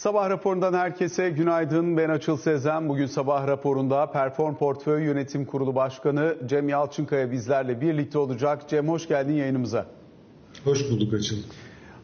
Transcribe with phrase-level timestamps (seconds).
[0.00, 1.96] Sabah raporundan herkese günaydın.
[1.96, 2.88] Ben Açıl Sezen.
[2.88, 8.68] Bugün sabah raporunda Perform Portföy Yönetim Kurulu Başkanı Cem Yalçınkaya bizlerle birlikte olacak.
[8.68, 9.86] Cem hoş geldin yayınımıza.
[10.64, 11.36] Hoş bulduk Açıl.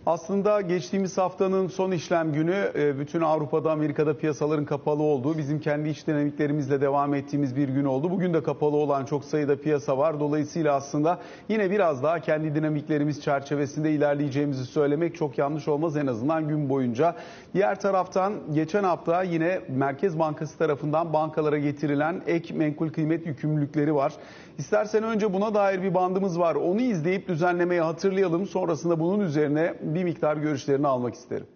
[0.06, 5.88] Aslında geçtiğimiz haftanın son işlem günü e, bütün Avrupa'da, Amerika'da piyasaların kapalı olduğu, bizim kendi
[5.88, 8.11] iş dinamiklerimizle devam ettiğimiz bir gün oldu.
[8.11, 10.21] Bugün de kapalı olan çok sayıda piyasa var.
[10.21, 16.48] Dolayısıyla aslında yine biraz daha kendi dinamiklerimiz çerçevesinde ilerleyeceğimizi söylemek çok yanlış olmaz en azından
[16.48, 17.15] gün boyunca.
[17.55, 24.12] Diğer taraftan geçen hafta yine Merkez Bankası tarafından bankalara getirilen ek menkul kıymet yükümlülükleri var.
[24.59, 26.55] İstersen önce buna dair bir bandımız var.
[26.55, 28.47] Onu izleyip düzenlemeyi hatırlayalım.
[28.47, 31.46] Sonrasında bunun üzerine bir miktar görüşlerini almak isterim.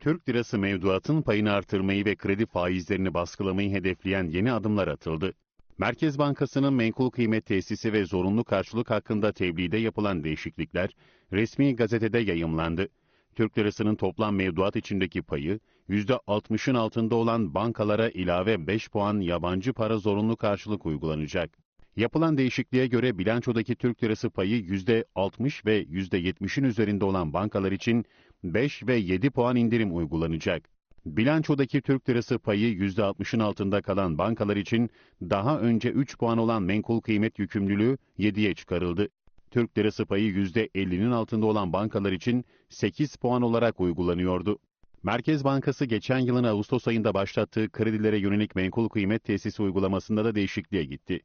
[0.00, 5.34] Türk lirası mevduatın payını artırmayı ve kredi faizlerini baskılamayı hedefleyen yeni adımlar atıldı.
[5.78, 10.90] Merkez Bankası'nın menkul kıymet tesisi ve zorunlu karşılık hakkında tebliğde yapılan değişiklikler
[11.32, 12.88] resmi gazetede yayımlandı.
[13.34, 19.98] Türk lirasının toplam mevduat içindeki payı %60'ın altında olan bankalara ilave 5 puan yabancı para
[19.98, 21.61] zorunlu karşılık uygulanacak.
[21.96, 28.04] Yapılan değişikliğe göre bilançodaki Türk lirası payı %60 ve %70'in üzerinde olan bankalar için
[28.44, 30.68] 5 ve 7 puan indirim uygulanacak.
[31.06, 34.90] Bilançodaki Türk lirası payı %60'ın altında kalan bankalar için
[35.22, 39.08] daha önce 3 puan olan menkul kıymet yükümlülüğü 7'ye çıkarıldı.
[39.50, 44.58] Türk lirası payı %50'nin altında olan bankalar için 8 puan olarak uygulanıyordu.
[45.02, 50.84] Merkez Bankası geçen yılın Ağustos ayında başlattığı kredilere yönelik menkul kıymet tesisi uygulamasında da değişikliğe
[50.84, 51.20] gitti.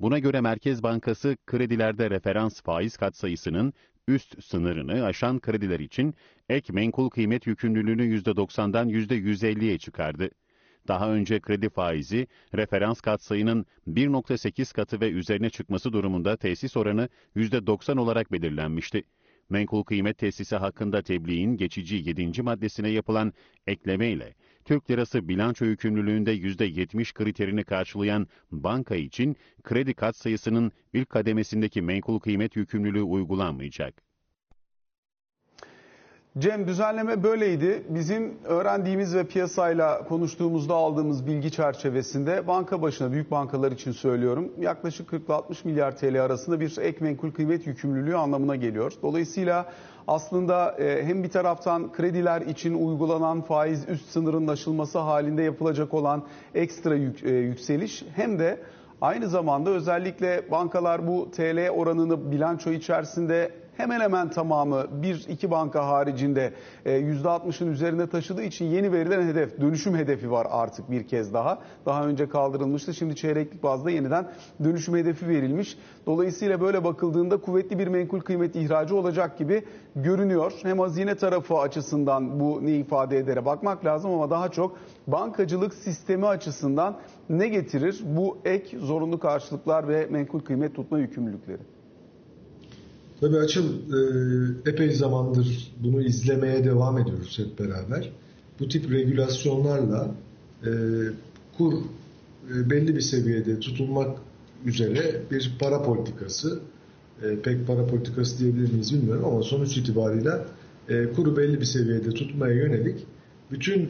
[0.00, 3.72] Buna göre Merkez Bankası kredilerde referans faiz katsayısının
[4.08, 6.14] üst sınırını aşan krediler için
[6.48, 10.30] ek menkul kıymet yükümlülüğünü %90'dan %150'ye çıkardı.
[10.88, 18.00] Daha önce kredi faizi, referans katsayının 1.8 katı ve üzerine çıkması durumunda tesis oranı %90
[18.00, 19.02] olarak belirlenmişti.
[19.50, 22.42] Menkul kıymet tesisi hakkında tebliğin geçici 7.
[22.42, 23.32] maddesine yapılan
[23.66, 24.34] ekleme ile
[24.64, 32.56] Türk lirası bilanço yükümlülüğünde %70 kriterini karşılayan banka için kredi katsayısının ilk kademesindeki menkul kıymet
[32.56, 34.09] yükümlülüğü uygulanmayacak.
[36.38, 37.82] Cem düzenleme böyleydi.
[37.88, 45.08] Bizim öğrendiğimiz ve piyasayla konuştuğumuzda aldığımız bilgi çerçevesinde banka başına büyük bankalar için söylüyorum yaklaşık
[45.08, 48.92] 40 60 milyar TL arasında bir ek menkul kıymet yükümlülüğü anlamına geliyor.
[49.02, 49.72] Dolayısıyla
[50.08, 56.22] aslında e, hem bir taraftan krediler için uygulanan faiz üst sınırının aşılması halinde yapılacak olan
[56.54, 58.60] ekstra e, yükseliş hem de
[59.00, 65.86] aynı zamanda özellikle bankalar bu TL oranını bilanço içerisinde hemen hemen tamamı bir iki banka
[65.86, 66.52] haricinde
[66.86, 71.58] %60'ın e, üzerine taşıdığı için yeni verilen hedef, dönüşüm hedefi var artık bir kez daha.
[71.86, 72.94] Daha önce kaldırılmıştı.
[72.94, 74.28] Şimdi çeyreklik bazda yeniden
[74.64, 75.78] dönüşüm hedefi verilmiş.
[76.06, 79.64] Dolayısıyla böyle bakıldığında kuvvetli bir menkul kıymet ihracı olacak gibi
[79.96, 80.52] görünüyor.
[80.62, 86.26] Hem hazine tarafı açısından bu ne ifade edere bakmak lazım ama daha çok bankacılık sistemi
[86.26, 86.96] açısından
[87.30, 91.79] ne getirir bu ek zorunlu karşılıklar ve menkul kıymet tutma yükümlülükleri?
[93.20, 98.10] Tabii Açıl e, epey zamandır bunu izlemeye devam ediyoruz hep beraber.
[98.60, 100.14] Bu tip regülasyonlarla
[100.64, 100.70] e,
[101.58, 104.18] kur e, belli bir seviyede tutulmak
[104.64, 106.60] üzere bir para politikası,
[107.42, 110.30] pek para politikası diyebilir miyiz bilmiyorum ama sonuç itibariyle
[111.16, 113.06] kuru belli bir seviyede tutmaya yönelik
[113.50, 113.88] bütün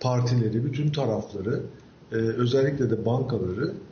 [0.00, 1.62] partileri, bütün tarafları,
[2.10, 3.85] özellikle de bankaları e,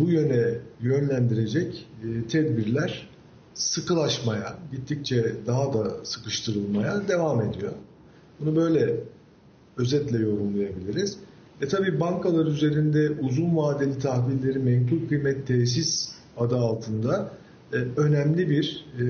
[0.00, 3.08] bu yöne yönlendirecek e, tedbirler
[3.54, 7.72] sıkılaşmaya, gittikçe daha da sıkıştırılmaya devam ediyor.
[8.40, 8.96] Bunu böyle
[9.76, 11.18] özetle yorumlayabiliriz.
[11.60, 17.30] E tabi bankalar üzerinde uzun vadeli tahvilleri menkul kıymet tesis adı altında
[17.72, 19.04] e, önemli bir e,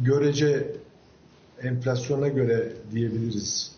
[0.00, 0.66] görece
[1.62, 3.72] enflasyona göre diyebiliriz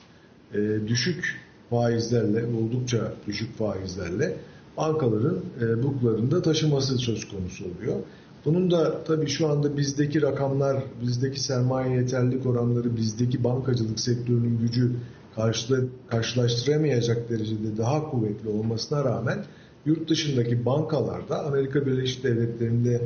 [0.54, 4.36] e, düşük faizlerle oldukça düşük faizlerle
[4.80, 7.96] bankaların e, buklarında taşıması söz konusu oluyor.
[8.44, 14.92] Bunun da tabii şu anda bizdeki rakamlar, bizdeki sermaye yeterlilik oranları, bizdeki bankacılık sektörünün gücü
[15.34, 15.78] karşıla,
[16.08, 19.44] karşılaştıramayacak derecede daha kuvvetli olmasına rağmen
[19.86, 23.00] yurt dışındaki bankalarda Amerika Birleşik Devletleri'nde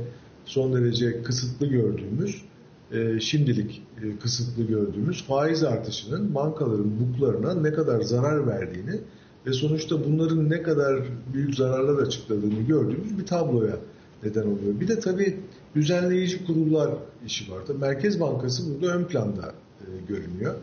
[0.44, 2.44] son derece kısıtlı gördüğümüz,
[2.92, 9.00] e, şimdilik e, kısıtlı gördüğümüz faiz artışının bankaların buklarına ne kadar zarar verdiğini
[9.46, 11.02] ve sonuçta bunların ne kadar
[11.34, 13.76] büyük zararlar açıkladığını gördüğümüz bir tabloya
[14.22, 14.80] neden oluyor.
[14.80, 15.40] Bir de tabii
[15.74, 16.90] düzenleyici kurullar
[17.26, 17.58] işi var.
[17.66, 20.54] Tabii Merkez Bankası burada ön planda e, görünüyor.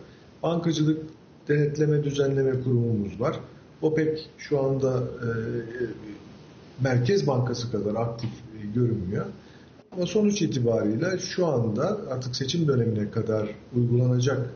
[0.44, 1.01] Bankacılık
[1.48, 3.39] Denetleme Düzenleme Kurumumuz var.
[3.81, 5.30] O pek şu anda e,
[6.83, 9.25] Merkez Bankası kadar aktif e, görünmüyor.
[9.92, 14.50] Ama sonuç itibariyle şu anda artık seçim dönemine kadar uygulanacak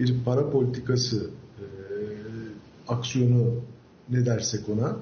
[0.00, 1.43] bir para politikası e,
[2.88, 3.60] aksiyonu
[4.10, 4.96] ne dersek ona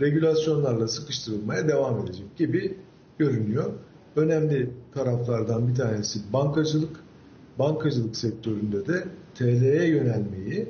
[0.00, 2.78] regülasyonlarla sıkıştırılmaya devam edecek gibi
[3.18, 3.72] görünüyor.
[4.16, 6.96] Önemli taraflardan bir tanesi bankacılık.
[7.58, 9.04] Bankacılık sektöründe de
[9.34, 10.68] TL'ye yönelmeyi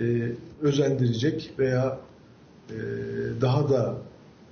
[0.00, 0.32] e,
[0.62, 1.98] özendirecek veya
[2.70, 2.76] e,
[3.40, 3.96] daha da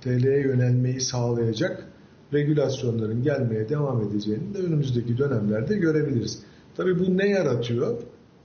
[0.01, 1.87] TL'ye yönelmeyi sağlayacak
[2.33, 6.43] regülasyonların gelmeye devam edeceğini de önümüzdeki dönemlerde görebiliriz.
[6.77, 7.97] Tabii bu ne yaratıyor?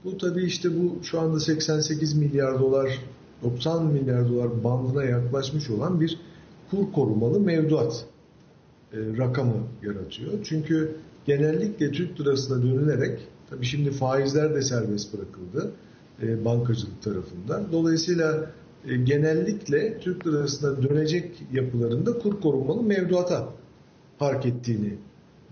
[0.03, 2.99] Bu tabii işte bu şu anda 88 milyar dolar
[3.43, 6.19] 90 milyar dolar bandına yaklaşmış olan bir
[6.71, 8.05] kur korumalı mevduat
[8.93, 10.31] e, rakamı yaratıyor.
[10.43, 13.19] Çünkü genellikle Türk lirasına dönülerek
[13.49, 15.71] tabii şimdi faizler de serbest bırakıldı
[16.23, 17.71] e, bankacılık tarafından.
[17.71, 18.51] Dolayısıyla
[18.87, 23.49] e, genellikle Türk lirasına dönecek yapılarında kur korumalı mevduata
[24.19, 24.93] park ettiğini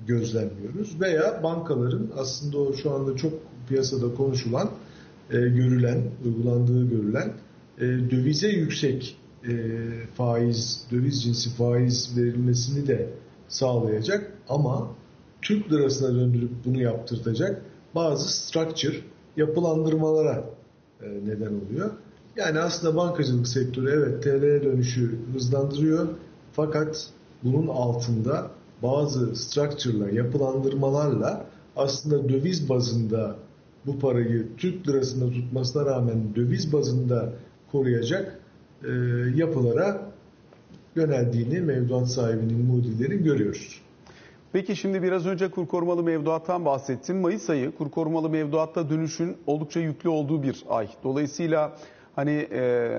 [0.08, 1.02] gözlemliyoruz.
[1.02, 3.34] Veya bankaların aslında o şu anda çok
[3.68, 4.70] piyasada konuşulan,
[5.32, 7.34] e, görülen, uygulandığı görülen
[7.78, 9.18] e, dövize yüksek
[9.48, 9.54] e,
[10.16, 13.10] faiz, döviz cinsi faiz verilmesini de
[13.48, 14.90] sağlayacak ama
[15.42, 17.62] Türk lirasına döndürüp bunu yaptırtacak
[17.96, 18.98] bazı structure
[19.38, 20.44] yapılandırmalara
[21.02, 21.92] e, neden oluyor.
[22.36, 26.08] Yani aslında bankacılık sektörü evet TL'ye dönüşü hızlandırıyor
[26.52, 27.10] fakat
[27.44, 28.52] bunun altında
[28.84, 33.36] bazı structure'la, yapılandırmalarla aslında döviz bazında
[33.88, 37.34] bu parayı Türk lirasında tutmasına rağmen döviz bazında
[37.72, 38.40] koruyacak
[38.84, 38.92] e,
[39.36, 40.12] yapılara
[40.96, 43.82] yöneldiğini mevduat sahibinin mudilerin görüyoruz.
[44.54, 47.22] Peki şimdi biraz önce kur korumalı mevduattan bahsettim.
[47.22, 50.88] Mayıs ayı kur korumalı mevduatta dönüşün oldukça yüklü olduğu bir ay.
[51.04, 51.78] Dolayısıyla
[52.16, 52.92] hani e,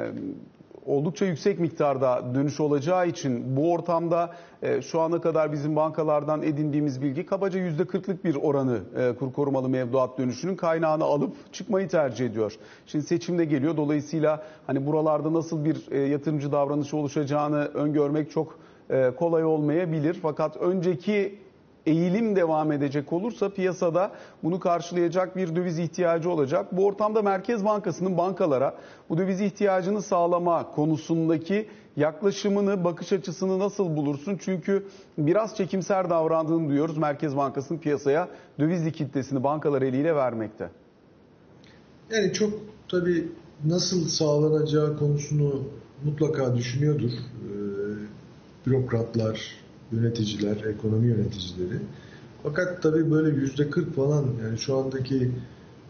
[0.88, 4.30] oldukça yüksek miktarda dönüş olacağı için bu ortamda
[4.62, 9.68] e, şu ana kadar bizim bankalardan edindiğimiz bilgi kabaca %40'lık bir oranı e, kur korumalı
[9.68, 12.52] mevduat dönüşünün kaynağını alıp çıkmayı tercih ediyor.
[12.86, 13.76] Şimdi seçimde geliyor.
[13.76, 18.58] Dolayısıyla hani buralarda nasıl bir e, yatırımcı davranışı oluşacağını öngörmek çok
[19.16, 20.18] kolay olmayabilir.
[20.22, 21.38] Fakat önceki
[21.88, 24.12] eğilim devam edecek olursa piyasada
[24.42, 26.66] bunu karşılayacak bir döviz ihtiyacı olacak.
[26.72, 28.74] Bu ortamda Merkez Bankası'nın bankalara
[29.08, 34.38] bu döviz ihtiyacını sağlama konusundaki yaklaşımını, bakış açısını nasıl bulursun?
[34.40, 34.86] Çünkü
[35.18, 40.70] biraz çekimser davrandığını duyuyoruz Merkez Bankası'nın piyasaya döviz likiditesini bankalar eliyle vermekte.
[42.10, 42.52] Yani çok
[42.88, 43.28] tabii
[43.64, 45.62] nasıl sağlanacağı konusunu
[46.04, 47.10] mutlaka düşünüyordur.
[47.10, 47.48] Ee,
[48.66, 49.54] bürokratlar,
[49.92, 51.78] yöneticiler, ekonomi yöneticileri.
[52.42, 55.30] Fakat tabii böyle yüzde 40 falan yani şu andaki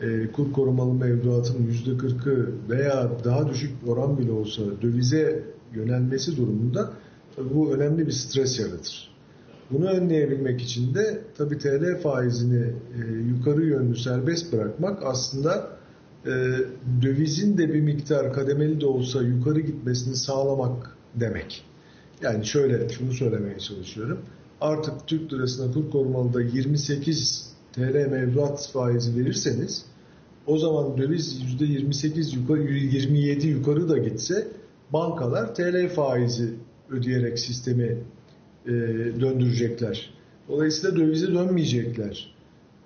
[0.01, 6.91] e, kur korumalı mevduatın yüzde 40'ı veya daha düşük oran bile olsa dövize yönelmesi durumunda
[7.37, 9.09] tabii bu önemli bir stres yaratır.
[9.71, 15.79] Bunu önleyebilmek için de tabii TL faizini e, yukarı yönlü serbest bırakmak aslında
[16.27, 16.31] e,
[17.03, 21.68] dövizin de bir miktar kademeli de olsa yukarı gitmesini sağlamak demek.
[22.23, 24.19] Yani şöyle şunu söylemeye çalışıyorum.
[24.61, 29.85] Artık Türk lirasına kur korumalıda 28 TL mevduat faizi verirseniz
[30.47, 34.49] o zaman döviz %28 yukarı 27 yukarı da gitse
[34.93, 36.51] bankalar TL faizi
[36.91, 37.99] ödeyerek sistemi
[38.67, 38.71] e,
[39.21, 40.11] döndürecekler.
[40.49, 42.35] Dolayısıyla dövize dönmeyecekler.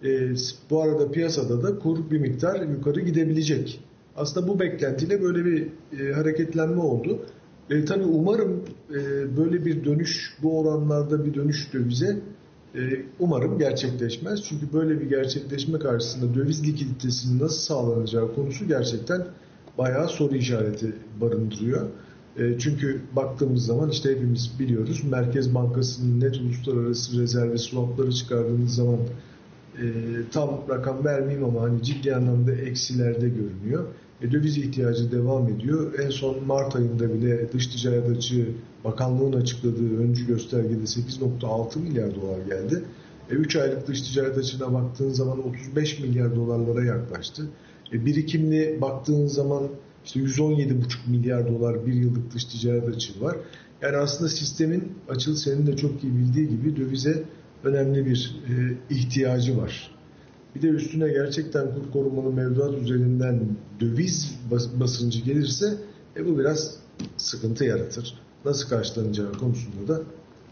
[0.04, 0.34] E,
[0.70, 3.80] bu arada piyasada da kur bir miktar yukarı gidebilecek.
[4.16, 5.68] Aslında bu beklentiyle böyle bir
[6.00, 7.26] e, hareketlenme oldu.
[7.70, 8.96] E, tabii umarım e,
[9.36, 12.20] böyle bir dönüş, bu oranlarda bir dönüş dövize
[12.74, 12.80] e,
[13.18, 14.42] umarım gerçekleşmez.
[14.48, 19.26] Çünkü böyle bir gerçekleşme karşısında döviz likiditesinin nasıl sağlanacağı konusu gerçekten
[19.78, 21.88] bayağı soru işareti barındırıyor.
[22.36, 28.98] E, çünkü baktığımız zaman işte hepimiz biliyoruz Merkez Bankası'nın net uluslararası rezervi swapları çıkardığınız zaman
[29.78, 29.84] e,
[30.32, 33.84] tam rakam vermeyeyim ama hani ciddi anlamda eksilerde görünüyor.
[34.22, 35.98] E, döviz ihtiyacı devam ediyor.
[35.98, 38.46] En son Mart ayında bile dış ticaret açığı
[38.84, 42.82] bakanlığın açıkladığı öncü göstergede 8.6 milyar dolar geldi.
[43.30, 47.48] E, 3 aylık dış ticaret açığına baktığın zaman 35 milyar dolarlara yaklaştı.
[47.92, 49.68] E, birikimli baktığın zaman
[50.04, 53.36] işte 117,5 milyar dolar bir yıllık dış ticaret açığı var.
[53.82, 57.24] Yani aslında sistemin açıl senin de çok iyi bildiği gibi dövize
[57.64, 58.54] önemli bir e,
[58.94, 59.90] ihtiyacı var.
[60.54, 63.40] Bir de üstüne gerçekten kur korumalı mevduat üzerinden
[63.80, 64.38] döviz
[64.80, 65.74] basıncı gelirse
[66.16, 66.76] e, bu biraz
[67.16, 68.14] sıkıntı yaratır.
[68.44, 70.02] Nasıl karşılanacağı konusunda da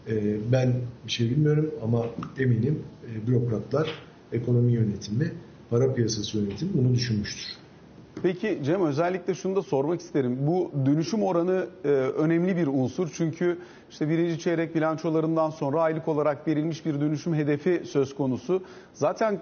[0.07, 0.73] e, ben
[1.07, 2.05] bir şey bilmiyorum ama
[2.39, 3.89] eminim e, bürokratlar,
[4.31, 5.31] ekonomi yönetimi,
[5.69, 7.60] para piyasası yönetimi bunu düşünmüştür.
[8.23, 10.37] Peki Cem özellikle şunu da sormak isterim.
[10.41, 13.09] Bu dönüşüm oranı e, önemli bir unsur.
[13.13, 13.57] Çünkü
[13.89, 18.63] işte birinci çeyrek bilançolarından sonra aylık olarak verilmiş bir dönüşüm hedefi söz konusu.
[18.93, 19.41] Zaten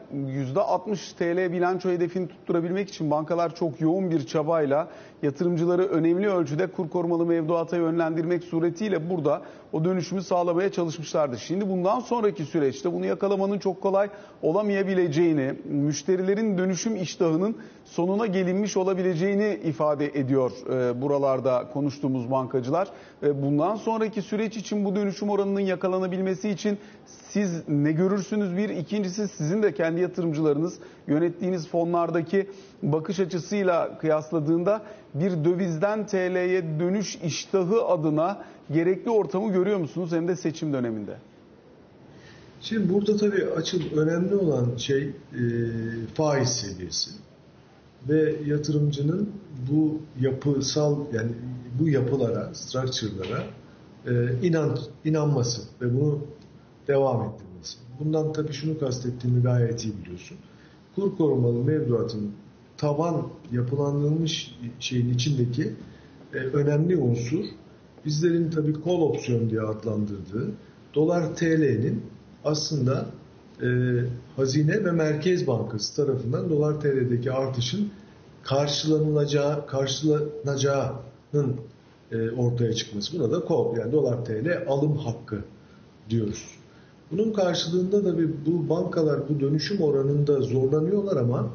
[0.55, 4.88] %60 TL bilanço hedefini tutturabilmek için bankalar çok yoğun bir çabayla
[5.23, 9.41] yatırımcıları önemli ölçüde kur korumalı mevduata yönlendirmek suretiyle burada
[9.73, 11.38] o dönüşümü sağlamaya çalışmışlardı.
[11.39, 14.09] Şimdi bundan sonraki süreçte bunu yakalamanın çok kolay
[14.41, 17.55] olamayabileceğini, müşterilerin dönüşüm iştahının
[17.91, 22.88] sonuna gelinmiş olabileceğini ifade ediyor e, buralarda konuştuğumuz bankacılar.
[23.24, 28.58] E, bundan sonraki süreç için bu dönüşüm oranının yakalanabilmesi için siz ne görürsünüz?
[28.58, 32.50] Bir, ikincisi sizin de kendi yatırımcılarınız yönettiğiniz fonlardaki
[32.84, 34.81] bakış açısıyla kıyasladığında
[35.13, 41.17] bir dövizden TL'ye dönüş iştahı adına gerekli ortamı görüyor musunuz hem de seçim döneminde?
[42.62, 45.13] Şimdi burada tabii açıl önemli olan şey e,
[46.15, 47.12] faiz seviyesi
[48.08, 49.29] ve yatırımcının
[49.72, 51.32] bu yapısal yani
[51.79, 53.44] bu yapılara, structure'lara
[54.08, 56.20] e, inan, inanması ve bunu
[56.88, 57.77] devam ettirmesi.
[58.00, 60.38] Bundan tabii şunu kastettiğimi gayet iyi biliyorsun.
[60.96, 62.32] Kur korumalı mevduatın
[62.77, 65.74] taban yapılandırılmış şeyin içindeki
[66.34, 67.46] e, önemli unsur
[68.06, 70.51] bizlerin tabii kol opsiyon diye adlandırdığı
[70.94, 72.03] dolar TL'nin
[72.44, 73.06] aslında
[73.63, 73.67] e,
[74.35, 77.91] Hazine ve Merkez Bankası tarafından dolar TL'deki artışın
[78.43, 81.55] karşılanılacağı karşılanacağının
[82.11, 83.19] e, ortaya çıkması.
[83.19, 85.43] Buna da kol yani dolar TL alım hakkı
[86.09, 86.45] diyoruz.
[87.11, 91.49] Bunun karşılığında da bir, bu bankalar bu dönüşüm oranında zorlanıyorlar ama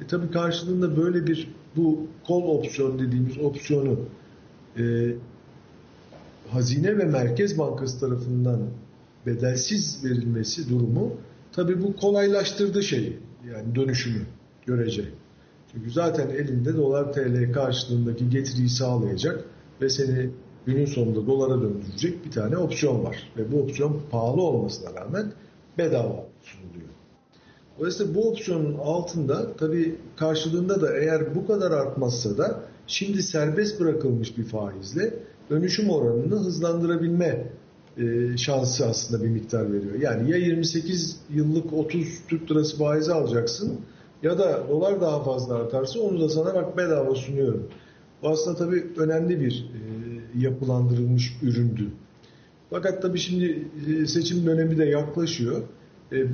[0.00, 3.98] e, tabii karşılığında böyle bir bu kol opsiyon dediğimiz opsiyonu
[4.78, 5.14] e,
[6.50, 8.60] Hazine ve Merkez Bankası tarafından
[9.26, 11.12] bedelsiz verilmesi durumu
[11.58, 13.18] tabii bu kolaylaştırdı şeyi
[13.52, 14.22] yani dönüşümü
[14.66, 15.04] görece.
[15.72, 19.44] Çünkü zaten elinde dolar TL karşılığındaki getiriyi sağlayacak
[19.80, 20.30] ve seni
[20.66, 23.32] günün sonunda dolara döndürecek bir tane opsiyon var.
[23.36, 25.32] Ve bu opsiyon pahalı olmasına rağmen
[25.78, 26.88] bedava sunuluyor.
[27.78, 34.38] Dolayısıyla bu opsiyonun altında tabii karşılığında da eğer bu kadar artmazsa da şimdi serbest bırakılmış
[34.38, 35.14] bir faizle
[35.50, 37.46] dönüşüm oranını hızlandırabilme
[37.98, 39.94] e, şansı aslında bir miktar veriyor.
[40.00, 43.80] Yani ya 28 yıllık 30 Türk lirası faizi alacaksın
[44.22, 47.68] ya da dolar daha fazla artarsa onu da sana bak bedava sunuyorum.
[48.22, 51.86] Bu aslında tabii önemli bir e, yapılandırılmış üründü.
[52.70, 55.62] Fakat tabii şimdi e, seçim dönemi de yaklaşıyor.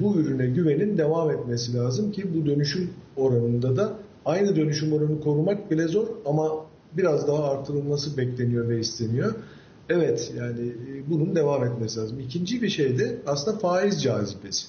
[0.00, 3.92] Bu ürüne güvenin devam etmesi lazım ki bu dönüşüm oranında da
[4.24, 6.50] aynı dönüşüm oranını korumak bile zor ama
[6.92, 9.34] biraz daha artırılması bekleniyor ve isteniyor.
[9.88, 12.20] Evet yani e, bunun devam etmesi lazım.
[12.20, 14.66] İkinci bir şey de aslında faiz cazibesi.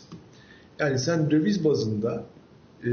[0.80, 2.24] Yani sen döviz bazında
[2.84, 2.90] e,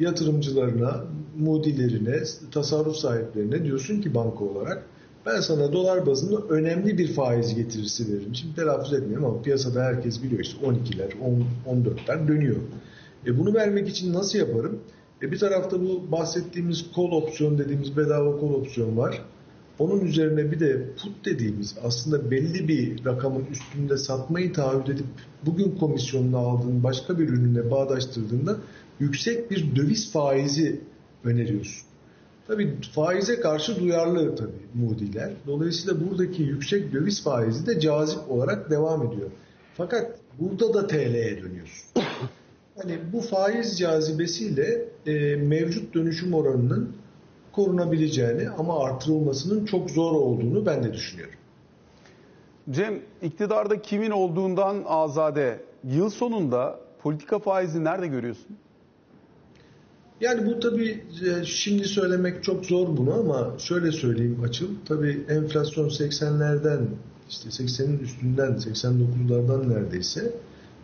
[0.00, 1.04] yatırımcılarına,
[1.38, 4.86] mudilerine, tasarruf sahiplerine diyorsun ki banka olarak
[5.26, 8.34] ben sana dolar bazında önemli bir faiz getirisi veririm.
[8.34, 11.18] Şimdi telaffuz etmiyorum ama piyasada herkes biliyor işte 12'ler,
[11.66, 12.56] 10, 14'ler dönüyor.
[13.26, 14.78] E bunu vermek için nasıl yaparım?
[15.22, 19.22] E bir tarafta bu bahsettiğimiz kol opsiyon dediğimiz bedava kol opsiyon var.
[19.78, 25.06] Onun üzerine bir de put dediğimiz aslında belli bir rakamın üstünde satmayı taahhüt edip
[25.46, 28.56] bugün komisyonunu aldığın başka bir ürünle bağdaştırdığında
[29.00, 30.80] yüksek bir döviz faizi
[31.24, 31.86] öneriyorsun.
[32.46, 35.32] Tabii faize karşı duyarlı tabii mudiler.
[35.46, 39.30] Dolayısıyla buradaki yüksek döviz faizi de cazip olarak devam ediyor.
[39.74, 41.86] Fakat burada da TL'ye dönüyorsun.
[42.82, 46.92] Hani bu faiz cazibesiyle e, mevcut dönüşüm oranının
[47.56, 51.38] korunabileceğini ama artırılmasının çok zor olduğunu ben de düşünüyorum.
[52.70, 58.56] Cem, iktidarda kimin olduğundan azade yıl sonunda politika faizi nerede görüyorsun?
[60.20, 64.68] Yani bu tabii e, şimdi söylemek çok zor bunu ama şöyle söyleyeyim açıl.
[64.88, 66.80] Tabii enflasyon 80'lerden
[67.30, 70.32] işte 80'in üstünden 89'lardan neredeyse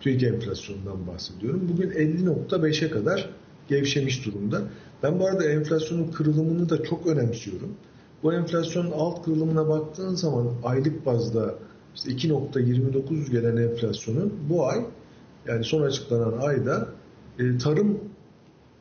[0.00, 1.68] TÜİK enflasyonundan bahsediyorum.
[1.72, 3.30] Bugün 50.5'e kadar
[3.68, 4.62] gevşemiş durumda.
[5.02, 7.76] Ben bu arada enflasyonun kırılımını da çok önemsiyorum.
[8.22, 11.54] Bu enflasyonun alt kırılımına baktığın zaman aylık bazda
[11.94, 14.84] işte 2.29 gelen enflasyonun bu ay
[15.46, 16.88] yani son açıklanan ayda
[17.38, 17.98] e, tarım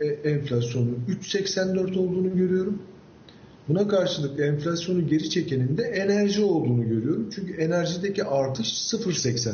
[0.02, 2.82] e, enflasyonunun 3.84 olduğunu görüyorum.
[3.68, 7.30] Buna karşılık enflasyonu geri çekenin de enerji olduğunu görüyorum.
[7.36, 9.54] Çünkü enerjideki artış 0.84.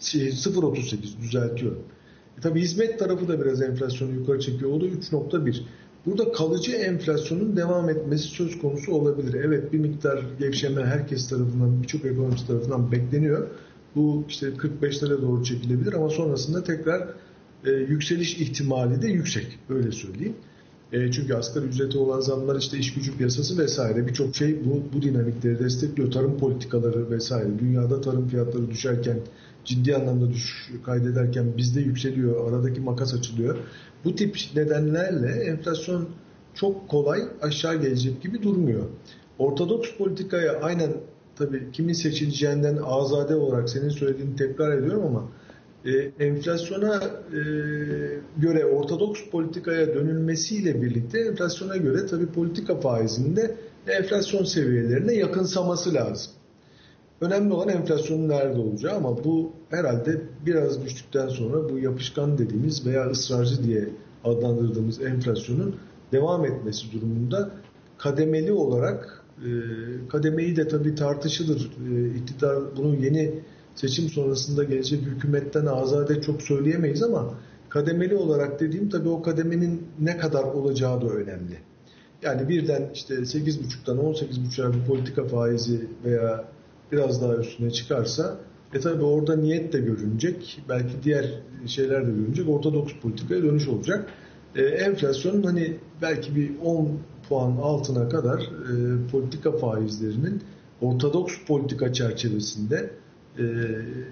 [0.00, 1.82] 0.38 şey, düzeltiyorum.
[2.38, 4.70] E tabi hizmet tarafı da biraz enflasyonu yukarı çekiyor.
[4.70, 5.62] O da 3.1.
[6.06, 9.34] Burada kalıcı enflasyonun devam etmesi söz konusu olabilir.
[9.34, 13.46] Evet bir miktar gevşeme herkes tarafından, birçok ekonomist tarafından bekleniyor.
[13.94, 17.08] Bu işte 45'lere doğru çekilebilir ama sonrasında tekrar
[17.64, 19.58] e, yükseliş ihtimali de yüksek.
[19.68, 20.34] Öyle söyleyeyim.
[20.92, 25.02] E, çünkü asgari ücreti olan zamlar işte iş gücü piyasası vesaire birçok şey bu, bu
[25.02, 26.10] dinamikleri destekliyor.
[26.10, 27.58] Tarım politikaları vesaire.
[27.58, 29.18] Dünyada tarım fiyatları düşerken
[29.64, 32.52] ciddi anlamda düşüş kaydederken bizde yükseliyor.
[32.52, 33.56] Aradaki makas açılıyor.
[34.06, 36.08] Bu tip nedenlerle enflasyon
[36.54, 38.84] çok kolay aşağı gelecek gibi durmuyor.
[39.38, 40.92] Ortodoks politikaya aynen
[41.36, 45.28] tabii kimin seçileceğinden azade olarak senin söylediğini tekrar ediyorum ama
[45.84, 46.94] e, enflasyona
[47.32, 47.40] e,
[48.36, 53.56] göre ortodoks politikaya dönülmesiyle birlikte enflasyona göre tabii politika faizinin de
[53.88, 56.32] enflasyon seviyelerine yakınsaması lazım.
[57.20, 63.10] Önemli olan enflasyonun nerede olacağı ama bu herhalde biraz düştükten sonra bu yapışkan dediğimiz veya
[63.10, 63.88] ısrarcı diye
[64.24, 65.76] adlandırdığımız enflasyonun
[66.12, 67.50] devam etmesi durumunda
[67.98, 69.48] kademeli olarak e,
[70.08, 71.70] kademeyi de tabii tartışılır.
[71.90, 73.34] E, iktidar bunu yeni
[73.74, 77.34] seçim sonrasında gelecek hükümetten azade çok söyleyemeyiz ama
[77.68, 81.58] kademeli olarak dediğim tabii o kademenin ne kadar olacağı da önemli.
[82.22, 86.55] Yani birden işte 8,5'tan 18,5'a bir politika faizi veya
[86.92, 88.36] biraz daha üstüne çıkarsa
[88.74, 90.62] e tabi orada niyet de görünecek.
[90.68, 91.26] Belki diğer
[91.66, 92.48] şeyler de görünecek.
[92.48, 94.08] Ortodoks politikaya dönüş olacak.
[94.56, 96.88] E, enflasyonun hani belki bir 10
[97.28, 100.42] puan altına kadar e, politika faizlerinin
[100.80, 102.90] ortodoks politika çerçevesinde
[103.38, 103.44] e,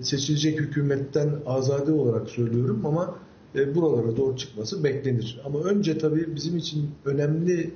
[0.01, 3.19] seçilecek hükümetten azade olarak söylüyorum ama
[3.55, 5.41] e, buralara doğru çıkması beklenir.
[5.45, 7.71] Ama önce tabii bizim için önemli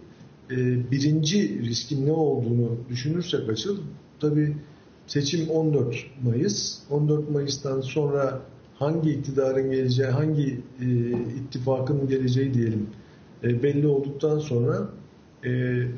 [0.51, 0.57] e,
[0.91, 3.79] birinci riskin ne olduğunu düşünürsek açıl
[4.21, 4.57] tabii
[5.09, 6.79] seçim 14 Mayıs.
[6.91, 8.41] 14 Mayıs'tan sonra
[8.75, 12.87] hangi iktidarın geleceği, hangi e, ittifakın geleceği diyelim
[13.43, 14.89] e, belli olduktan sonra
[15.45, 15.51] e,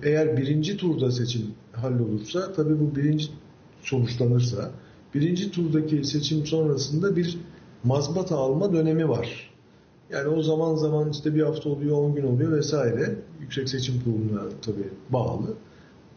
[0.03, 3.27] eğer birinci turda seçim hallolursa, tabii bu birinci
[3.83, 4.71] sonuçlanırsa,
[5.15, 7.39] birinci turdaki seçim sonrasında bir
[7.85, 9.51] mazbata alma dönemi var.
[10.11, 13.15] Yani o zaman zaman işte bir hafta oluyor, 10 gün oluyor vesaire.
[13.41, 15.55] Yüksek Seçim Kurulu'na tabii bağlı.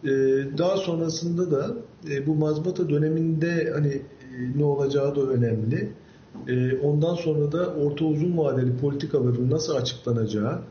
[0.04, 0.10] Ee,
[0.58, 1.76] daha sonrasında da
[2.10, 5.92] e, bu mazbata döneminde hani e, ne olacağı da önemli.
[6.48, 10.62] E, ondan sonra da orta uzun vadeli politikaların nasıl açıklanacağı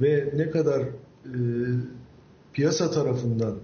[0.00, 0.82] ve ne kadar
[2.52, 3.54] piyasa tarafından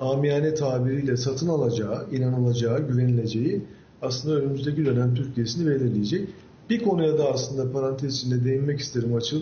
[0.00, 3.62] amiyane tabiriyle satın alacağı, inanılacağı, güvenileceği
[4.02, 6.28] aslında önümüzdeki dönem Türkiye'sini belirleyecek.
[6.70, 9.40] Bir konuya da aslında parantez içinde değinmek isterim Açıl.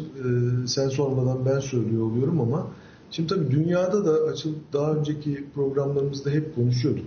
[0.66, 2.66] sen sormadan ben söylüyor oluyorum ama
[3.10, 7.06] Şimdi tabii dünyada da açıl daha önceki programlarımızda hep konuşuyorduk.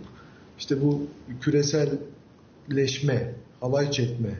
[0.60, 1.02] İşte bu
[1.42, 4.40] küreselleşme, halay çekme,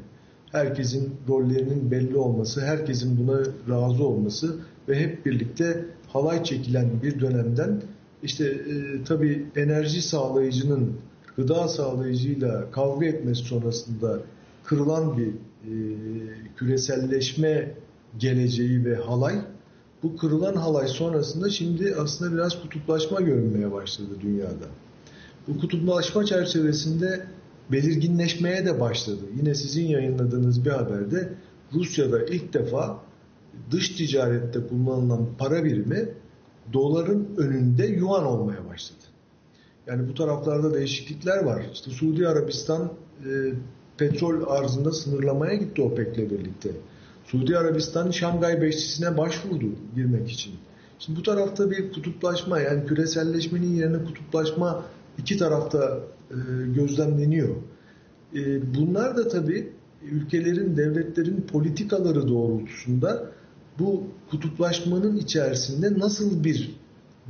[0.52, 4.56] herkesin rollerinin belli olması, herkesin buna razı olması
[4.90, 7.82] ve hep birlikte halay çekilen bir dönemden
[8.24, 10.94] işte e, tabii enerji sağlayıcının
[11.36, 14.20] gıda sağlayıcıyla kavga etmesi sonrasında
[14.64, 15.72] kırılan bir e,
[16.56, 17.76] küreselleşme
[18.18, 19.36] geleceği ve halay
[20.04, 24.66] bu kırılan halay sonrasında şimdi aslında biraz kutuplaşma görünmeye başladı dünyada.
[25.48, 27.28] Bu kutuplaşma çerçevesinde
[27.72, 29.22] belirginleşmeye de başladı.
[29.38, 31.34] Yine sizin yayınladığınız bir haberde
[31.74, 33.00] Rusya'da ilk defa
[33.72, 36.10] dış ticarette kullanılan para birimi
[36.74, 39.00] doların önünde yuan olmaya başladı.
[39.88, 41.64] Yani bu taraflarda değişiklikler var.
[41.74, 42.94] İşte Suudi Arabistan
[43.26, 43.54] e,
[43.98, 46.70] petrol arzında sınırlamaya gitti OPEC'le birlikte.
[47.32, 49.66] Suudi Arabistan Şangay Beşlisi'ne başvurdu
[49.96, 50.54] girmek için.
[51.00, 54.86] Şimdi bu tarafta bir kutuplaşma yani küreselleşmenin yerine kutuplaşma
[55.18, 56.00] iki tarafta
[56.32, 56.36] e,
[56.76, 57.56] gözlemleniyor.
[58.36, 59.74] E, bunlar da tabii
[60.12, 63.32] ülkelerin, devletlerin politikaları doğrultusunda
[63.80, 66.76] bu kutuplaşmanın içerisinde nasıl bir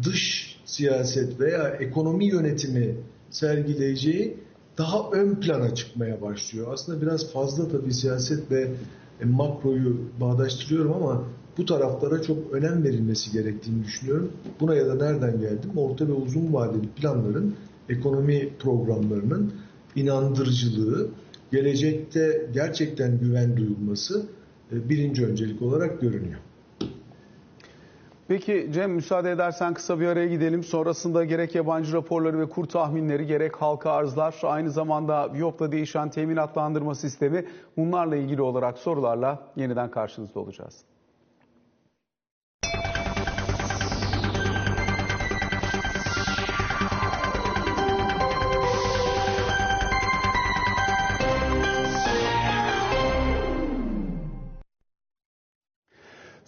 [0.04, 2.96] dış siyaset veya ekonomi yönetimi
[3.30, 4.38] sergileyeceği
[4.78, 6.68] daha ön plana çıkmaya başlıyor.
[6.74, 8.72] Aslında biraz fazla tabii siyaset ve
[9.25, 11.23] makroyu bağdaştırıyorum ama
[11.58, 14.32] bu taraflara çok önem verilmesi gerektiğini düşünüyorum.
[14.60, 15.71] Buna ya da nereden geldim?
[15.75, 17.55] Orta ve uzun vadeli planların,
[17.89, 19.53] ekonomi programlarının
[19.95, 21.08] inandırıcılığı,
[21.51, 24.25] gelecekte gerçekten güven duyulması
[24.71, 26.39] e, birinci öncelik olarak görünüyor.
[28.30, 30.63] Peki Cem müsaade edersen kısa bir araya gidelim.
[30.63, 36.96] Sonrasında gerek yabancı raporları ve kur tahminleri gerek halka arzlar aynı zamanda Viyop'la değişen teminatlandırma
[36.96, 37.46] sistemi
[37.78, 40.88] bunlarla ilgili olarak sorularla yeniden karşınızda olacağız.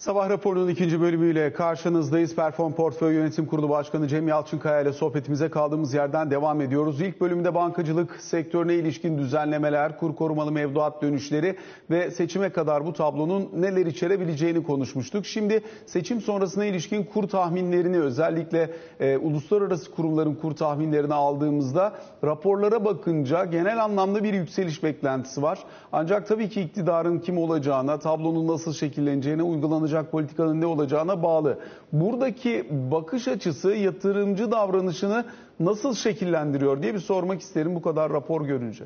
[0.02, 2.34] Sabah raporunun ikinci bölümüyle karşınızdayız.
[2.34, 7.00] Perform Portföy Yönetim Kurulu Başkanı Cem Yalçınkaya ile sohbetimize kaldığımız yerden devam ediyoruz.
[7.00, 11.56] İlk bölümde bankacılık sektörüne ilişkin düzenlemeler, kur korumalı mevduat dönüşleri
[11.90, 15.26] ve seçime kadar bu tablonun neler içerebileceğini konuşmuştuk.
[15.26, 21.92] Şimdi seçim sonrasına ilişkin kur tahminlerini özellikle e, uluslararası kurumların kur tahminlerini aldığımızda
[22.24, 25.58] raporlara bakınca genel anlamda bir yükseliş beklentisi var.
[25.92, 31.58] Ancak tabii ki iktidarın kim olacağına, tablonun nasıl şekilleneceğine, uygulanacak politikanın ne olacağına bağlı.
[31.92, 35.24] Buradaki bakış açısı yatırımcı davranışını
[35.60, 38.84] nasıl şekillendiriyor diye bir sormak isterim bu kadar rapor görünce.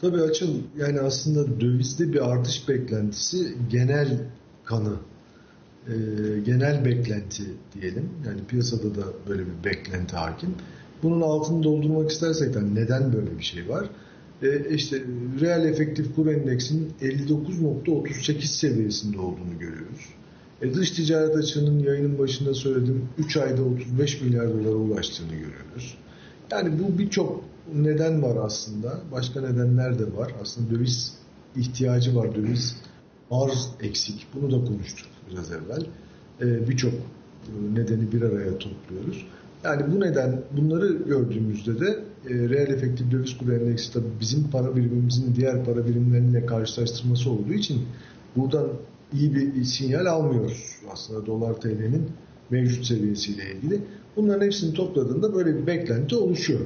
[0.00, 4.18] Tabii açıl yani aslında dövizde bir artış beklentisi genel
[4.64, 4.96] kanı,
[5.88, 5.94] e,
[6.46, 8.10] genel beklenti diyelim.
[8.26, 10.54] Yani piyasada da böyle bir beklenti hakim.
[11.02, 13.90] Bunun altını doldurmak istersek de neden böyle bir şey var?
[14.42, 15.02] E, işte
[15.40, 20.08] reel efektif kur endeksinin 59.38 seviyesinde olduğunu görüyoruz.
[20.62, 25.98] E, dış ticaret açığının yayının başında söyledim 3 ayda 35 milyar dolara ulaştığını görüyoruz.
[26.52, 29.00] Yani bu birçok neden var aslında.
[29.12, 30.34] Başka nedenler de var.
[30.42, 31.14] Aslında döviz
[31.56, 32.34] ihtiyacı var.
[32.34, 32.76] Döviz
[33.30, 34.26] arz eksik.
[34.34, 35.86] Bunu da konuştuk biraz evvel.
[36.40, 36.92] Ee, birçok
[37.72, 39.26] nedeni bir araya topluyoruz.
[39.64, 44.76] Yani bu neden bunları gördüğümüzde de e, reel efektif döviz kuru endeksi tabii bizim para
[44.76, 47.82] birimimizin diğer para birimleriyle karşılaştırması olduğu için
[48.36, 48.66] buradan
[49.12, 52.08] iyi bir sinyal almıyoruz aslında dolar TL'nin
[52.50, 53.80] mevcut seviyesiyle ilgili.
[54.16, 56.60] Bunların hepsini topladığında böyle bir beklenti oluşuyor.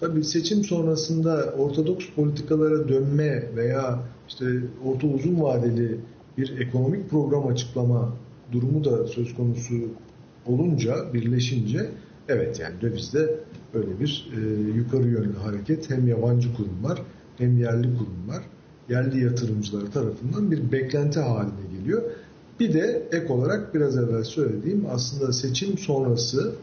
[0.00, 4.46] Tabii seçim sonrasında ortodoks politikalara dönme veya işte
[4.84, 6.00] orta uzun vadeli
[6.38, 8.16] bir ekonomik program açıklama
[8.52, 9.74] durumu da söz konusu
[10.46, 11.90] olunca, birleşince
[12.28, 13.40] evet yani dövizde
[13.74, 14.40] böyle bir e,
[14.76, 17.02] yukarı yönlü hareket hem yabancı kurumlar
[17.38, 18.42] hem yerli kurumlar,
[18.88, 22.02] yerli yatırımcılar tarafından bir beklenti haline geliyor.
[22.60, 26.54] Bir de ek olarak biraz evvel söylediğim aslında seçim sonrası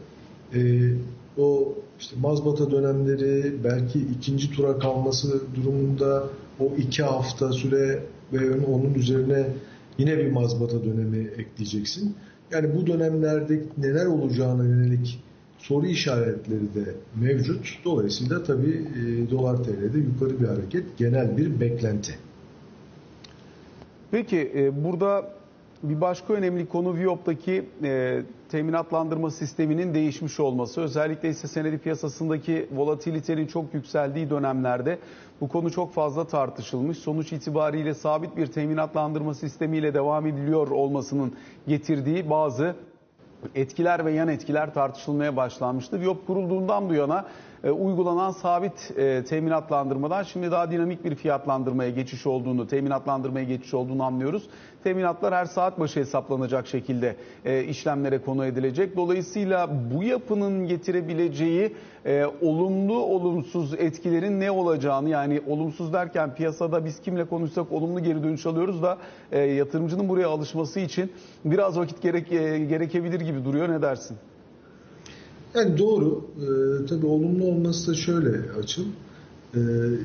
[0.54, 0.90] e,
[1.38, 6.24] o işte mazbata dönemleri belki ikinci tura kalması durumunda
[6.60, 9.46] o iki hafta süre ve onun üzerine
[9.98, 12.16] yine bir mazbata dönemi ekleyeceksin.
[12.52, 15.20] Yani bu dönemlerde neler olacağına yönelik
[15.58, 17.78] soru işaretleri de mevcut.
[17.84, 22.14] Dolayısıyla tabii e, dolar TL'de yukarı bir hareket, genel bir beklenti.
[24.10, 25.36] Peki e, burada
[25.82, 30.80] bir başka önemli konu Viyop'taki e, teminatlandırma sisteminin değişmiş olması.
[30.80, 34.98] Özellikle hisse senedi piyasasındaki volatilitenin çok yükseldiği dönemlerde
[35.40, 36.98] bu konu çok fazla tartışılmış.
[36.98, 41.32] Sonuç itibariyle sabit bir teminatlandırma sistemiyle devam ediliyor olmasının
[41.68, 42.74] getirdiği bazı
[43.54, 46.00] etkiler ve yan etkiler tartışılmaya başlanmıştı.
[46.00, 47.24] Viyop kurulduğundan bu yana
[47.64, 54.02] e, uygulanan sabit e, teminatlandırmadan şimdi daha dinamik bir fiyatlandırmaya geçiş olduğunu, teminatlandırmaya geçiş olduğunu
[54.02, 54.48] anlıyoruz.
[54.84, 58.96] Teminatlar her saat başı hesaplanacak şekilde e, işlemlere konu edilecek.
[58.96, 61.76] Dolayısıyla bu yapının getirebileceği
[62.42, 68.46] olumlu olumsuz etkilerin ne olacağını yani olumsuz derken piyasada biz kimle konuşsak olumlu geri dönüş
[68.46, 68.98] alıyoruz da
[69.32, 71.12] e, yatırımcının buraya alışması için
[71.44, 72.28] biraz vakit gerek,
[72.68, 73.68] gerekebilir gibi duruyor.
[73.68, 74.16] Ne dersin?
[75.54, 76.24] Yani doğru.
[76.36, 78.84] Ee, tabii olumlu olması da şöyle açıl.
[79.54, 79.58] Ee,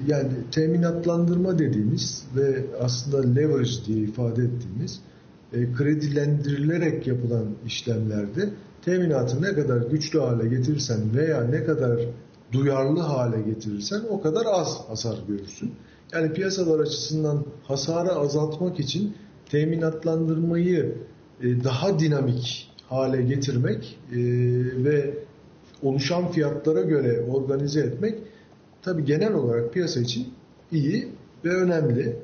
[0.07, 4.99] yani teminatlandırma dediğimiz ve aslında leverage diye ifade ettiğimiz
[5.53, 8.49] e, kredilendirilerek yapılan işlemlerde
[8.85, 11.99] teminatı ne kadar güçlü hale getirirsen veya ne kadar
[12.51, 15.71] duyarlı hale getirirsen o kadar az hasar görürsün.
[16.13, 19.13] Yani piyasalar açısından hasarı azaltmak için
[19.49, 20.95] teminatlandırmayı
[21.41, 24.17] e, daha dinamik hale getirmek e,
[24.83, 25.13] ve
[25.83, 28.15] oluşan fiyatlara göre organize etmek
[28.81, 30.27] tabii genel olarak piyasa için
[30.71, 31.07] iyi
[31.45, 32.15] ve önemli.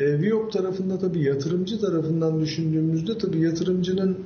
[0.00, 4.18] E, Viyop tarafında tabii yatırımcı tarafından düşündüğümüzde tabii yatırımcının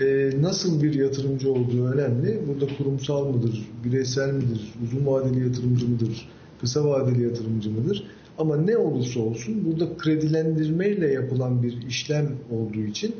[0.00, 2.40] e, nasıl bir yatırımcı olduğu önemli.
[2.48, 6.28] Burada kurumsal mıdır, bireysel midir, uzun vadeli yatırımcı mıdır,
[6.60, 8.04] kısa vadeli yatırımcı mıdır?
[8.38, 13.14] Ama ne olursa olsun burada kredilendirmeyle yapılan bir işlem olduğu için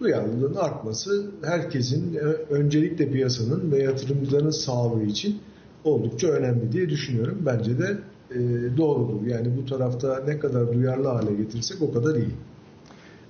[0.00, 2.18] duyarlılığın artması herkesin e,
[2.54, 5.38] öncelikle piyasanın ve yatırımcıların sağlığı için
[5.84, 7.38] oldukça önemli diye düşünüyorum.
[7.46, 7.98] Bence de
[8.30, 8.36] e,
[8.76, 9.26] doğrudur.
[9.26, 12.34] Yani bu tarafta ne kadar duyarlı hale getirsek o kadar iyi.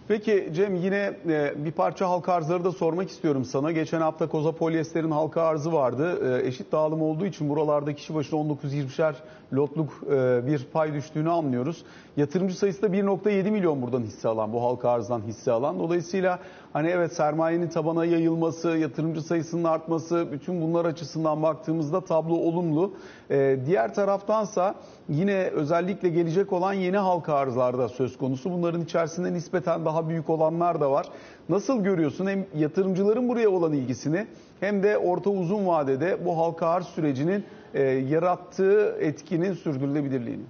[0.09, 3.73] Peki Cem yine e, bir parça halka arzları da sormak istiyorum sana.
[3.73, 6.19] Geçen hafta Koza Polyester'in halka arzı vardı.
[6.43, 9.15] E, eşit dağılım olduğu için buralarda kişi başına 19-20'şer
[9.53, 11.85] lotluk e, bir pay düştüğünü anlıyoruz.
[12.17, 15.79] Yatırımcı sayısı da 1.7 milyon buradan hisse alan, bu halka arzdan hisse alan.
[15.79, 16.39] Dolayısıyla
[16.73, 22.93] Hani evet sermayenin tabana yayılması, yatırımcı sayısının artması, bütün bunlar açısından baktığımızda tablo olumlu.
[23.31, 24.75] Ee, diğer taraftansa
[25.09, 28.53] yine özellikle gelecek olan yeni halka arzlarda söz konusu.
[28.53, 31.07] Bunların içerisinde nispeten daha büyük olanlar da var.
[31.49, 34.27] Nasıl görüyorsun hem yatırımcıların buraya olan ilgisini
[34.61, 40.45] hem de orta uzun vadede bu halka arz sürecinin e, yarattığı etkinin sürdürülebilirliğini?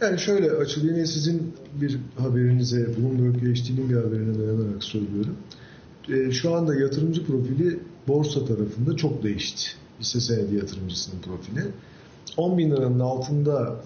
[0.00, 5.36] Yani şöyle açılayım sizin bir haberinize, Bloomberg PhD'nin bir haberine dayanarak söylüyorum.
[6.08, 9.62] E, şu anda yatırımcı profili borsa tarafında çok değişti.
[10.00, 11.60] Hisse senedi yatırımcısının profili.
[12.36, 13.76] 10 bin liranın altında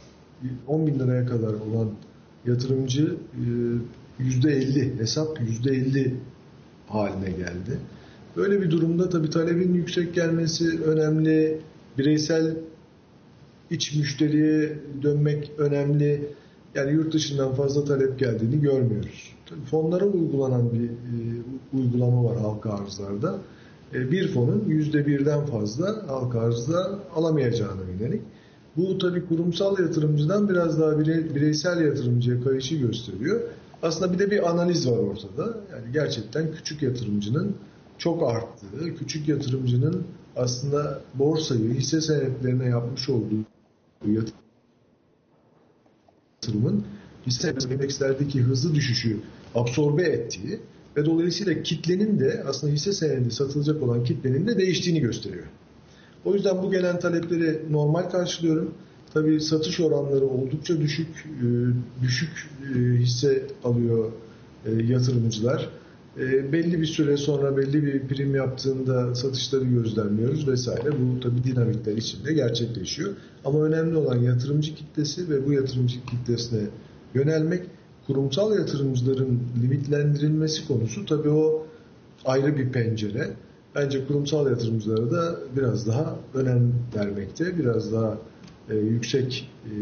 [0.67, 1.91] 10 bin liraya kadar olan
[2.47, 3.17] yatırımcı
[4.19, 6.15] e, %50 hesap %50
[6.89, 7.79] haline geldi.
[8.37, 11.61] Böyle bir durumda tabii talebin yüksek gelmesi önemli.
[11.99, 12.57] Bireysel
[13.71, 16.29] iç müşteriye dönmek önemli.
[16.75, 19.37] Yani yurt dışından fazla talep geldiğini görmüyoruz.
[19.47, 20.93] Tabii fonlara uygulanan bir e,
[21.73, 23.39] uygulama var halka arzlarda.
[23.95, 28.23] E, bir fonun yüzde birden fazla halka arzda alamayacağına yönelik.
[28.77, 33.41] Bu tabii kurumsal yatırımcıdan biraz daha bire, bireysel yatırımcıya kayışı gösteriyor.
[33.83, 35.45] Aslında bir de bir analiz var ortada.
[35.73, 37.55] Yani gerçekten küçük yatırımcının
[37.99, 40.05] çok arttığı, küçük yatırımcının
[40.37, 43.45] aslında borsayı, hisse senetlerine yapmış olduğu
[46.43, 46.85] yatırımın
[47.27, 49.21] hisse endekslerdeki hızlı düşüşü
[49.55, 50.61] absorbe ettiği
[50.97, 55.47] ve dolayısıyla kitlenin de aslında hisse senedi satılacak olan kitlenin de değiştiğini gösteriyor.
[56.25, 58.75] O yüzden bu gelen talepleri normal karşılıyorum.
[59.15, 61.47] Tabii satış oranları oldukça düşük, e,
[62.03, 64.13] düşük e, hisse alıyor
[66.17, 66.53] e, yatırımcılar.
[66.53, 70.91] Belli bir süre sonra belli bir prim yaptığında satışları gözlemliyoruz vesaire.
[70.93, 73.11] Bu tabii dinamikler içinde gerçekleşiyor.
[73.45, 76.69] Ama önemli olan yatırımcı kitlesi ve bu yatırımcı kitlesine
[77.15, 77.63] yönelmek.
[78.07, 81.67] Kurumsal yatırımcıların limitlendirilmesi konusu tabii o
[82.25, 83.31] ayrı bir pencere.
[83.75, 88.19] Bence kurumsal yatırımcılara da biraz daha önem vermekte, biraz daha
[88.71, 89.73] e, yüksek e,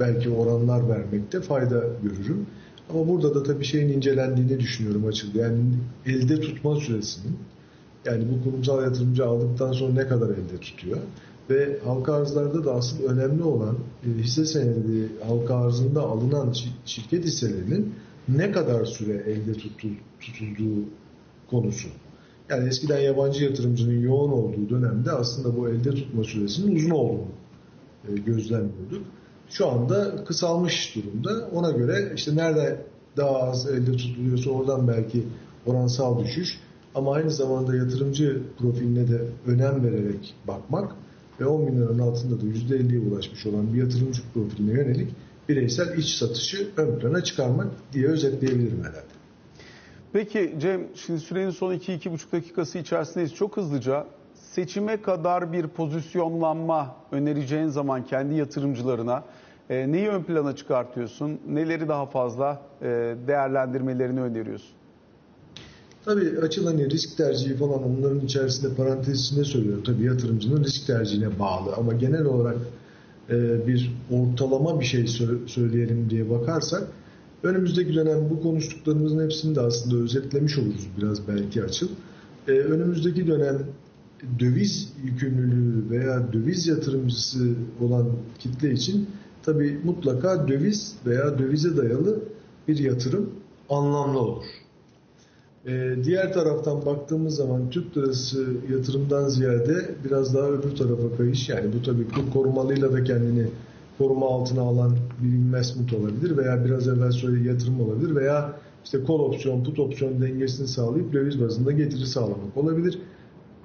[0.00, 2.46] belki oranlar vermekte fayda görürüm.
[2.90, 5.38] Ama burada da tabii şeyin incelendiğini düşünüyorum açıldı.
[5.38, 5.58] Yani
[6.06, 7.36] elde tutma süresinin
[8.04, 10.98] yani bu kurumsal yatırımcı aldıktan sonra ne kadar elde tutuyor?
[11.50, 17.94] Ve halka arzlarda da asıl önemli olan e, hisse senedi halka arzında alınan şirket hisselerinin
[18.28, 19.52] ne kadar süre elde
[20.20, 20.84] tutulduğu
[21.50, 21.88] konusu.
[22.50, 27.28] Yani eskiden yabancı yatırımcının yoğun olduğu dönemde aslında bu elde tutma süresinin uzun olduğunu
[28.08, 29.02] e, gözlemliyorduk.
[29.50, 31.48] Şu anda kısalmış durumda.
[31.52, 32.82] Ona göre işte nerede
[33.16, 35.22] daha az elde tutuluyorsa oradan belki
[35.66, 36.60] oransal düşüş.
[36.94, 40.92] Ama aynı zamanda yatırımcı profiline de önem vererek bakmak
[41.40, 45.08] ve 10 bin liranın altında da %50'ye ulaşmış olan bir yatırımcı profiline yönelik
[45.48, 49.16] bireysel iç satışı ön plana çıkarmak diye özetleyebilirim herhalde.
[50.12, 53.34] Peki Cem, şimdi sürenin son 2-2,5 dakikası içerisindeyiz.
[53.34, 54.06] Çok hızlıca
[54.56, 59.24] seçime kadar bir pozisyonlanma önereceğin zaman kendi yatırımcılarına
[59.70, 61.40] e, neyi ön plana çıkartıyorsun?
[61.48, 62.86] Neleri daha fazla e,
[63.26, 64.70] değerlendirmelerini öneriyorsun?
[66.04, 69.82] Tabii açılan hani risk tercihi falan onların içerisinde parantez içinde söylüyorum.
[69.86, 72.56] Tabii yatırımcının risk tercihine bağlı ama genel olarak
[73.30, 75.06] e, bir ortalama bir şey
[75.46, 76.82] söyleyelim diye bakarsak
[77.42, 81.88] önümüzdeki dönem bu konuştuklarımızın hepsini de aslında özetlemiş oluruz biraz belki açıl.
[82.48, 83.58] E, önümüzdeki dönem
[84.38, 88.06] döviz yükümlülüğü veya döviz yatırımcısı olan
[88.38, 89.08] kitle için
[89.42, 92.18] tabii mutlaka döviz veya dövize dayalı
[92.68, 93.30] bir yatırım
[93.68, 94.44] anlamlı olur.
[95.66, 101.48] Ee, diğer taraftan baktığımız zaman Türk lirası yatırımdan ziyade biraz daha öbür tarafa kayış.
[101.48, 103.46] Yani bu tabii kur korumalıyla da kendini
[103.98, 108.52] koruma altına alan bir investment olabilir veya biraz evvel söylediği yatırım olabilir veya
[108.84, 112.98] işte kol opsiyon, put opsiyon dengesini sağlayıp döviz bazında getiri sağlamak olabilir.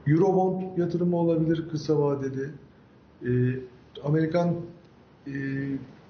[0.08, 2.50] Eurobond yatırımı olabilir kısa vadeli.
[3.26, 3.60] Ee,
[4.04, 4.56] Amerikan
[5.28, 5.34] e,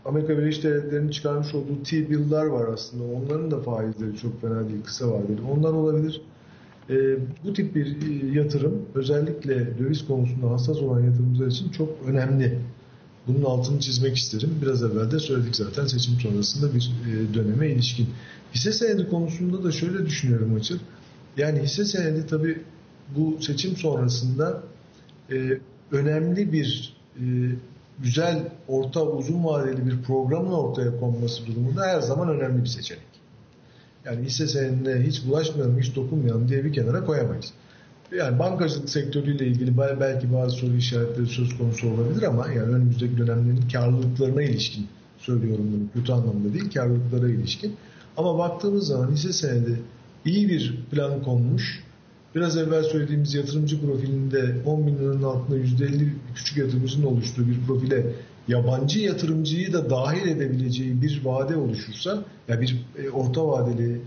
[0.06, 3.04] Amerika Birleşik Devletleri'nin çıkarmış olduğu T-bill'lar var aslında.
[3.04, 5.41] Onların da faizleri çok fena değil kısa vadeli.
[5.51, 6.21] Onlar olabilir.
[6.89, 6.95] E,
[7.45, 12.60] bu tip bir e, yatırım özellikle döviz konusunda hassas olan yatırımcılar için çok önemli.
[13.27, 14.49] Bunun altını çizmek isterim.
[14.62, 18.08] Biraz evvel de söyledik zaten seçim sonrasında bir e, döneme ilişkin.
[18.56, 20.82] Hisse senedi konusunda da şöyle düşünüyorum açık.
[21.38, 22.62] Yani hisse senedi tabii
[23.15, 24.63] bu seçim sonrasında
[25.32, 25.60] e,
[25.91, 27.24] önemli bir e,
[28.00, 33.12] güzel, orta, uzun vadeli bir programın ortaya konması durumunda her zaman önemli bir seçenek.
[34.06, 37.54] Yani hisse senedine hiç bulaşmayalım, hiç dokunmayalım diye bir kenara koyamayız.
[38.17, 43.69] Yani bankacılık sektörüyle ilgili belki bazı soru işaretleri söz konusu olabilir ama yani önümüzdeki dönemlerin
[43.74, 44.88] karlılıklarına ilişkin
[45.21, 47.76] söylüyorum bunu kötü anlamda değil, karlılıklara ilişkin.
[48.17, 49.82] Ama baktığımız zaman hisse senedi
[50.26, 51.84] iyi bir plan konmuş.
[52.36, 58.06] Biraz evvel söylediğimiz yatırımcı profilinde 10 bin liranın altında %50 küçük yatırımcının oluştuğu bir profile
[58.48, 64.02] yabancı yatırımcıyı da dahil edebileceği bir vade oluşursa, ya bir e, orta vadeli,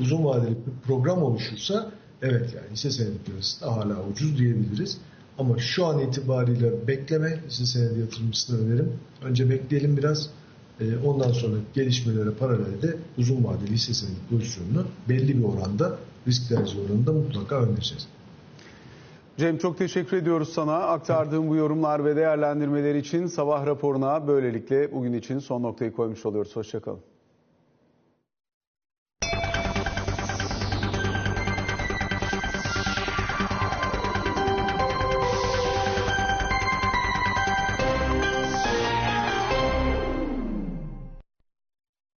[0.00, 1.90] uzun vadeli bir program oluşursa
[2.22, 4.98] evet yani hisse senedi piyasasında hala ucuz diyebiliriz.
[5.38, 8.92] Ama şu an itibariyle bekleme hisse senedi yatırımcısına önerim.
[9.24, 10.30] Önce bekleyelim biraz.
[10.80, 16.78] E, Ondan sonra gelişmelere paralelde uzun vadeli hisse senedi pozisyonunu belli bir oranda risk tercih
[16.80, 18.08] oranında mutlaka önereceğiz.
[19.36, 20.76] Cem çok teşekkür ediyoruz sana.
[20.76, 26.56] Aktardığın bu yorumlar ve değerlendirmeler için sabah raporuna böylelikle bugün için son noktayı koymuş oluyoruz.
[26.56, 27.00] Hoşçakalın.